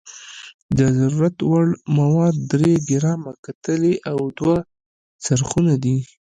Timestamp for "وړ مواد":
1.49-2.35